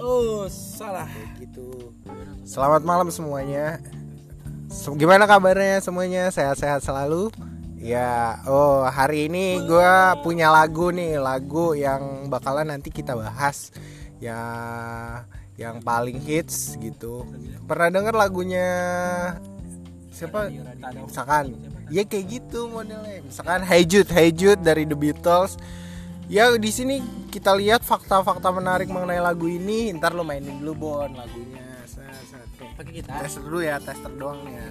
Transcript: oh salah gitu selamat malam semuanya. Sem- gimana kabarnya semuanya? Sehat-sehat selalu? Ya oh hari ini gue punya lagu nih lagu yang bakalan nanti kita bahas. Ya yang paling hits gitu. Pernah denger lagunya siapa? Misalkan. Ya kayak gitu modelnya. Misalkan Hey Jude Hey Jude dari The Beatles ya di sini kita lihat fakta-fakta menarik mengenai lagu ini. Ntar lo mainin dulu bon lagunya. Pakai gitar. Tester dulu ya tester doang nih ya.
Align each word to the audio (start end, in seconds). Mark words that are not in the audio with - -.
oh 0.00 0.48
salah 0.48 1.08
gitu 1.36 1.92
selamat 2.48 2.82
malam 2.82 3.08
semuanya. 3.12 3.78
Sem- 4.70 4.96
gimana 4.96 5.28
kabarnya 5.28 5.78
semuanya? 5.84 6.30
Sehat-sehat 6.32 6.82
selalu? 6.82 7.30
Ya 7.80 8.40
oh 8.44 8.84
hari 8.84 9.30
ini 9.30 9.60
gue 9.64 9.92
punya 10.20 10.52
lagu 10.52 10.92
nih 10.92 11.16
lagu 11.16 11.72
yang 11.76 12.28
bakalan 12.32 12.68
nanti 12.68 12.90
kita 12.90 13.14
bahas. 13.14 13.70
Ya 14.20 14.40
yang 15.56 15.84
paling 15.84 16.18
hits 16.20 16.76
gitu. 16.80 17.28
Pernah 17.68 17.88
denger 17.92 18.14
lagunya 18.16 18.68
siapa? 20.10 20.48
Misalkan. 21.06 21.54
Ya 21.90 22.06
kayak 22.06 22.26
gitu 22.30 22.70
modelnya. 22.70 23.22
Misalkan 23.26 23.66
Hey 23.66 23.82
Jude 23.82 24.10
Hey 24.10 24.30
Jude 24.30 24.62
dari 24.62 24.86
The 24.86 24.94
Beatles 24.94 25.58
ya 26.30 26.54
di 26.54 26.70
sini 26.70 27.02
kita 27.26 27.50
lihat 27.58 27.82
fakta-fakta 27.82 28.54
menarik 28.54 28.86
mengenai 28.86 29.18
lagu 29.18 29.50
ini. 29.50 29.90
Ntar 29.90 30.14
lo 30.14 30.22
mainin 30.22 30.62
dulu 30.62 30.72
bon 30.78 31.10
lagunya. 31.10 31.66
Pakai 32.78 32.92
gitar. 32.94 33.26
Tester 33.26 33.42
dulu 33.42 33.60
ya 33.60 33.76
tester 33.82 34.12
doang 34.14 34.38
nih 34.46 34.54
ya. 34.54 34.68